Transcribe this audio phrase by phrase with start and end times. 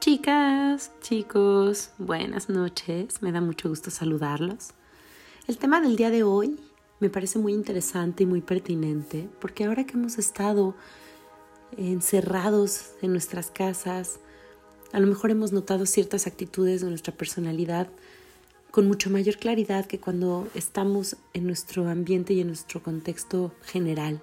[0.00, 3.20] Chicas, chicos, buenas noches.
[3.20, 4.70] Me da mucho gusto saludarlos.
[5.46, 6.58] El tema del día de hoy
[7.00, 10.74] me parece muy interesante y muy pertinente porque ahora que hemos estado
[11.76, 14.20] encerrados en nuestras casas,
[14.90, 17.86] a lo mejor hemos notado ciertas actitudes de nuestra personalidad
[18.70, 24.22] con mucho mayor claridad que cuando estamos en nuestro ambiente y en nuestro contexto general.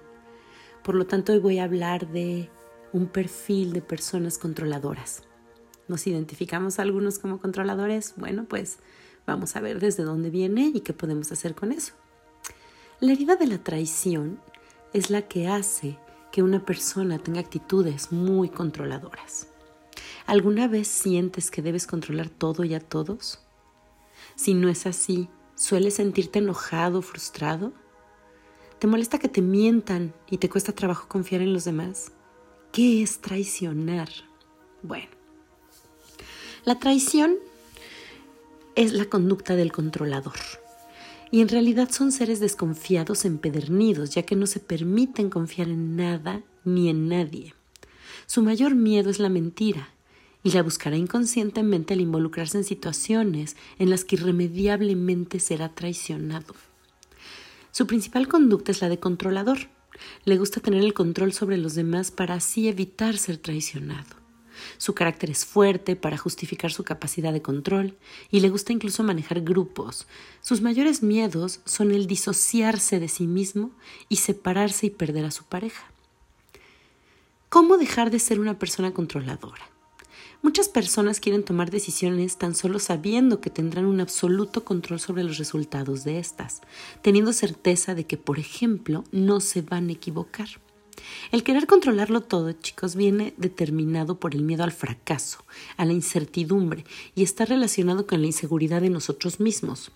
[0.82, 2.50] Por lo tanto, hoy voy a hablar de
[2.92, 5.22] un perfil de personas controladoras.
[5.88, 8.14] ¿Nos identificamos algunos como controladores?
[8.16, 8.78] Bueno, pues
[9.26, 11.94] vamos a ver desde dónde viene y qué podemos hacer con eso.
[13.00, 14.38] La herida de la traición
[14.92, 15.98] es la que hace
[16.30, 19.48] que una persona tenga actitudes muy controladoras.
[20.26, 23.40] ¿Alguna vez sientes que debes controlar todo y a todos?
[24.36, 27.72] Si no es así, ¿sueles sentirte enojado frustrado?
[28.78, 32.12] ¿Te molesta que te mientan y te cuesta trabajo confiar en los demás?
[32.72, 34.08] ¿Qué es traicionar?
[34.82, 35.17] Bueno,
[36.68, 37.36] la traición
[38.74, 40.34] es la conducta del controlador.
[41.30, 46.42] Y en realidad son seres desconfiados, empedernidos, ya que no se permiten confiar en nada
[46.64, 47.54] ni en nadie.
[48.26, 49.88] Su mayor miedo es la mentira,
[50.42, 56.54] y la buscará inconscientemente al involucrarse en situaciones en las que irremediablemente será traicionado.
[57.70, 59.70] Su principal conducta es la de controlador.
[60.26, 64.17] Le gusta tener el control sobre los demás para así evitar ser traicionado.
[64.76, 67.96] Su carácter es fuerte para justificar su capacidad de control
[68.30, 70.06] y le gusta incluso manejar grupos.
[70.40, 73.70] Sus mayores miedos son el disociarse de sí mismo
[74.08, 75.90] y separarse y perder a su pareja.
[77.48, 79.70] ¿Cómo dejar de ser una persona controladora?
[80.40, 85.36] Muchas personas quieren tomar decisiones tan solo sabiendo que tendrán un absoluto control sobre los
[85.38, 86.60] resultados de estas,
[87.02, 90.48] teniendo certeza de que, por ejemplo, no se van a equivocar.
[91.30, 95.44] El querer controlarlo todo, chicos, viene determinado por el miedo al fracaso,
[95.76, 99.92] a la incertidumbre y está relacionado con la inseguridad de nosotros mismos.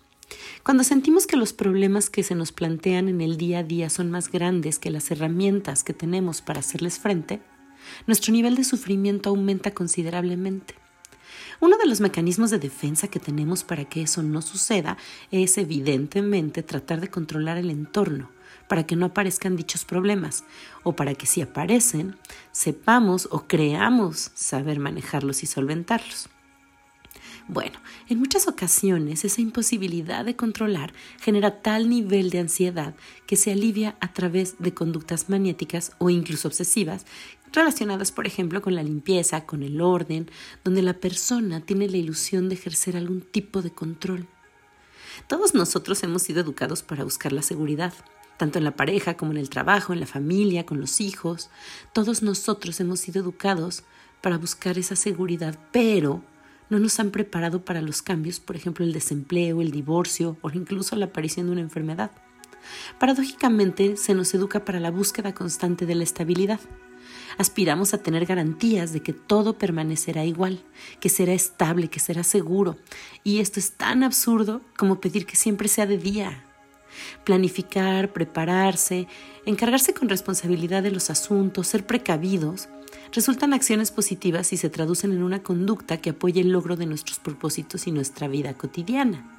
[0.63, 4.11] Cuando sentimos que los problemas que se nos plantean en el día a día son
[4.11, 7.41] más grandes que las herramientas que tenemos para hacerles frente,
[8.07, 10.75] nuestro nivel de sufrimiento aumenta considerablemente.
[11.61, 14.97] Uno de los mecanismos de defensa que tenemos para que eso no suceda
[15.31, 18.31] es evidentemente tratar de controlar el entorno,
[18.69, 20.45] para que no aparezcan dichos problemas,
[20.83, 22.17] o para que si aparecen,
[22.51, 26.29] sepamos o creamos saber manejarlos y solventarlos.
[27.49, 32.95] Bueno, en muchas ocasiones esa imposibilidad de controlar genera tal nivel de ansiedad
[33.27, 37.05] que se alivia a través de conductas maniáticas o incluso obsesivas
[37.53, 40.31] relacionadas, por ejemplo, con la limpieza, con el orden,
[40.65, 44.29] donde la persona tiene la ilusión de ejercer algún tipo de control.
[45.27, 47.93] Todos nosotros hemos sido educados para buscar la seguridad,
[48.37, 51.51] tanto en la pareja como en el trabajo, en la familia, con los hijos.
[51.93, 53.85] Todos nosotros hemos sido educados
[54.21, 56.23] para buscar esa seguridad, pero
[56.71, 60.97] no nos han preparado para los cambios, por ejemplo, el desempleo, el divorcio o incluso
[60.97, 62.11] la aparición de una enfermedad.
[62.99, 66.61] Paradójicamente, se nos educa para la búsqueda constante de la estabilidad.
[67.39, 70.65] Aspiramos a tener garantías de que todo permanecerá igual,
[71.01, 72.77] que será estable, que será seguro.
[73.25, 76.45] Y esto es tan absurdo como pedir que siempre sea de día,
[77.25, 79.07] Planificar, prepararse,
[79.47, 82.69] encargarse con responsabilidad de los asuntos, ser precavidos,
[83.13, 87.19] resultan acciones positivas y se traducen en una conducta que apoye el logro de nuestros
[87.19, 89.39] propósitos y nuestra vida cotidiana.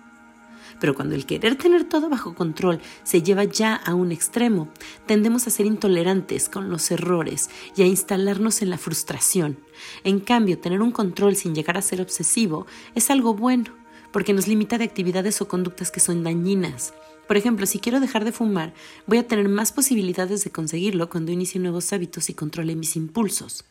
[0.80, 4.70] Pero cuando el querer tener todo bajo control se lleva ya a un extremo,
[5.06, 9.60] tendemos a ser intolerantes con los errores y a instalarnos en la frustración.
[10.04, 12.66] En cambio, tener un control sin llegar a ser obsesivo
[12.96, 13.72] es algo bueno,
[14.12, 16.94] porque nos limita de actividades o conductas que son dañinas.
[17.28, 18.74] Por ejemplo, si quiero dejar de fumar,
[19.08, 23.64] voy a tener más posibilidades de conseguirlo cuando inicie nuevos hábitos y controle mis impulsos.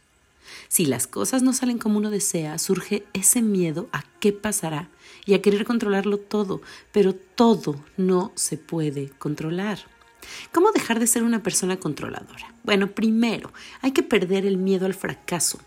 [0.68, 4.88] Si las cosas no salen como uno desea, surge ese miedo a qué pasará
[5.24, 9.78] y a querer controlarlo todo, pero todo no se puede controlar.
[10.52, 12.54] ¿Cómo dejar de ser una persona controladora?
[12.62, 15.58] Bueno, primero, hay que perder el miedo al fracaso.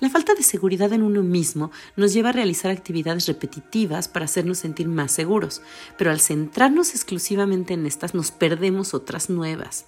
[0.00, 4.58] La falta de seguridad en uno mismo nos lleva a realizar actividades repetitivas para hacernos
[4.58, 5.62] sentir más seguros,
[5.96, 9.86] pero al centrarnos exclusivamente en estas nos perdemos otras nuevas.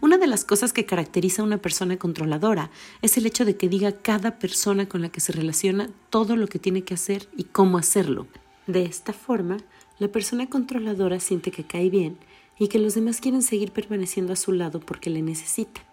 [0.00, 2.70] Una de las cosas que caracteriza a una persona controladora
[3.02, 6.46] es el hecho de que diga cada persona con la que se relaciona todo lo
[6.46, 8.26] que tiene que hacer y cómo hacerlo.
[8.66, 9.58] De esta forma,
[9.98, 12.18] la persona controladora siente que cae bien
[12.58, 15.84] y que los demás quieren seguir permaneciendo a su lado porque le necesitan.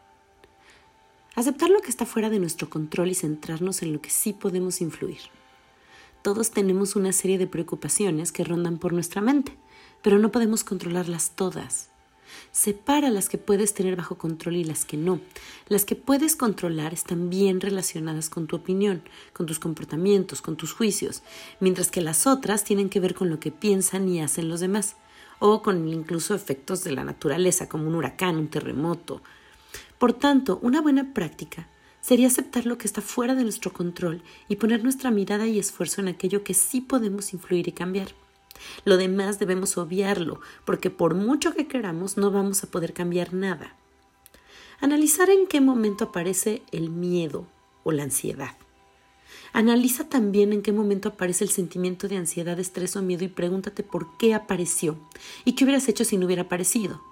[1.34, 4.82] Aceptar lo que está fuera de nuestro control y centrarnos en lo que sí podemos
[4.82, 5.22] influir.
[6.22, 9.58] Todos tenemos una serie de preocupaciones que rondan por nuestra mente,
[10.02, 11.90] pero no podemos controlarlas todas.
[12.52, 15.22] Separa las que puedes tener bajo control y las que no.
[15.70, 19.02] Las que puedes controlar están bien relacionadas con tu opinión,
[19.32, 21.24] con tus comportamientos, con tus juicios,
[21.62, 24.98] mientras que las otras tienen que ver con lo que piensan y hacen los demás,
[25.40, 29.22] o con incluso efectos de la naturaleza, como un huracán, un terremoto.
[30.02, 31.68] Por tanto, una buena práctica
[32.02, 36.02] sería aceptar lo que está fuera de nuestro control y poner nuestra mirada y esfuerzo
[36.02, 38.08] en aquello que sí podemos influir y cambiar.
[38.84, 43.76] Lo demás debemos obviarlo, porque por mucho que queramos no vamos a poder cambiar nada.
[44.80, 47.46] Analizar en qué momento aparece el miedo
[47.84, 48.58] o la ansiedad.
[49.54, 53.84] Analiza también en qué momento aparece el sentimiento de ansiedad, estrés o miedo y pregúntate
[53.84, 54.98] por qué apareció
[55.46, 57.11] y qué hubieras hecho si no hubiera aparecido.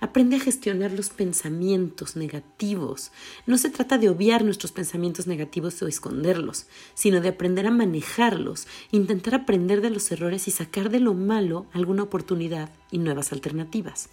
[0.00, 3.10] Aprende a gestionar los pensamientos negativos.
[3.46, 8.68] No se trata de obviar nuestros pensamientos negativos o esconderlos, sino de aprender a manejarlos,
[8.92, 14.08] intentar aprender de los errores y sacar de lo malo alguna oportunidad y nuevas alternativas.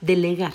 [0.00, 0.54] Delegar.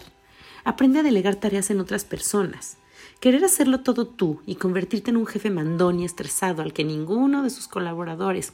[0.63, 2.77] Aprende a delegar tareas en otras personas.
[3.19, 7.43] Querer hacerlo todo tú y convertirte en un jefe mandón y estresado al que ninguno
[7.43, 8.53] de sus colaboradores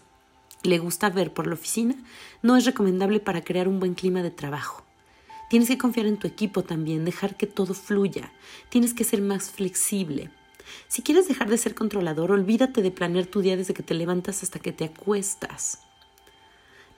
[0.63, 1.95] le gusta ver por la oficina
[2.41, 4.83] no es recomendable para crear un buen clima de trabajo.
[5.51, 8.31] Tienes que confiar en tu equipo también, dejar que todo fluya.
[8.69, 10.29] Tienes que ser más flexible.
[10.87, 14.43] Si quieres dejar de ser controlador, olvídate de planear tu día desde que te levantas
[14.43, 15.79] hasta que te acuestas.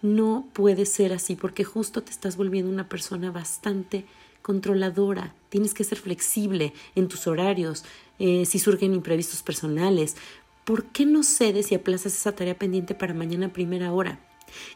[0.03, 4.05] No puede ser así porque justo te estás volviendo una persona bastante
[4.43, 5.33] controladora.
[5.49, 7.83] Tienes que ser flexible en tus horarios,
[8.19, 10.15] eh, si surgen imprevistos personales.
[10.63, 14.19] ¿Por qué no cedes y aplazas esa tarea pendiente para mañana a primera hora?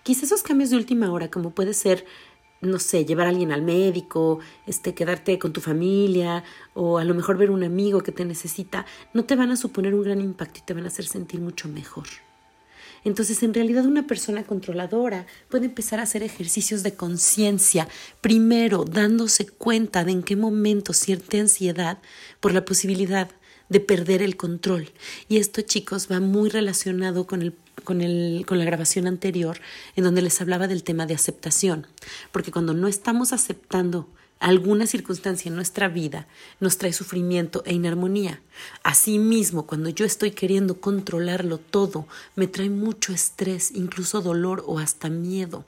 [0.02, 2.06] Quizás esos cambios de última hora, como puede ser
[2.62, 6.44] no sé, llevar a alguien al médico, este, quedarte con tu familia
[6.74, 9.94] o a lo mejor ver un amigo que te necesita, no te van a suponer
[9.94, 12.08] un gran impacto y te van a hacer sentir mucho mejor.
[13.04, 17.88] Entonces, en realidad, una persona controladora puede empezar a hacer ejercicios de conciencia,
[18.22, 22.00] primero dándose cuenta de en qué momento siente ansiedad
[22.40, 23.30] por la posibilidad
[23.70, 24.90] de perder el control.
[25.30, 27.54] Y esto, chicos, va muy relacionado con el
[27.84, 29.60] con, el, con la grabación anterior
[29.96, 31.88] en donde les hablaba del tema de aceptación,
[32.32, 34.08] porque cuando no estamos aceptando
[34.40, 36.28] alguna circunstancia en nuestra vida
[36.60, 38.42] nos trae sufrimiento e inarmonía.
[38.84, 45.10] Asimismo, cuando yo estoy queriendo controlarlo todo, me trae mucho estrés, incluso dolor o hasta
[45.10, 45.66] miedo.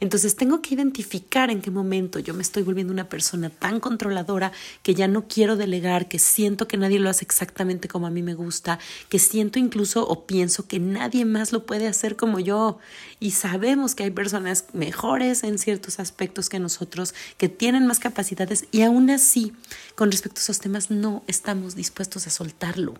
[0.00, 4.52] Entonces tengo que identificar en qué momento yo me estoy volviendo una persona tan controladora
[4.82, 8.22] que ya no quiero delegar, que siento que nadie lo hace exactamente como a mí
[8.22, 8.78] me gusta,
[9.08, 12.78] que siento incluso o pienso que nadie más lo puede hacer como yo.
[13.20, 18.66] Y sabemos que hay personas mejores en ciertos aspectos que nosotros, que tienen más capacidades
[18.72, 19.52] y aún así,
[19.94, 22.94] con respecto a esos temas, no estamos dispuestos a soltarlo.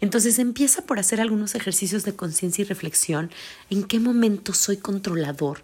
[0.00, 3.30] Entonces empieza por hacer algunos ejercicios de conciencia y reflexión.
[3.70, 5.62] ¿En qué momento soy controlador?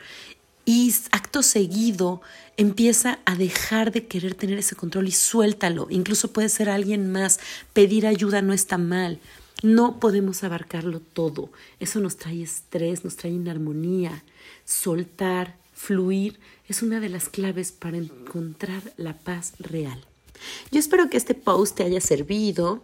[0.65, 2.21] Y acto seguido
[2.57, 5.87] empieza a dejar de querer tener ese control y suéltalo.
[5.91, 7.41] Incluso puede ser alguien más.
[7.73, 9.19] Pedir ayuda no está mal.
[9.62, 11.51] No podemos abarcarlo todo.
[11.81, 14.25] Eso nos trae estrés, nos trae inarmonía.
[14.65, 20.05] Soltar, fluir, es una de las claves para encontrar la paz real.
[20.71, 22.83] Yo espero que este post te haya servido.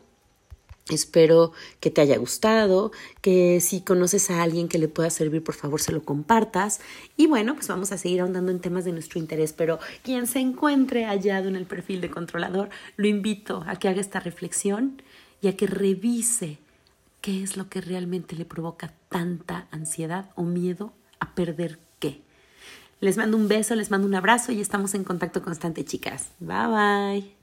[0.88, 5.56] Espero que te haya gustado, que si conoces a alguien que le pueda servir, por
[5.56, 6.80] favor se lo compartas.
[7.16, 10.38] Y bueno, pues vamos a seguir ahondando en temas de nuestro interés, pero quien se
[10.38, 15.02] encuentre hallado en el perfil de controlador, lo invito a que haga esta reflexión
[15.40, 16.58] y a que revise
[17.20, 22.22] qué es lo que realmente le provoca tanta ansiedad o miedo a perder qué.
[23.00, 26.30] Les mando un beso, les mando un abrazo y estamos en contacto constante, chicas.
[26.38, 27.35] Bye bye.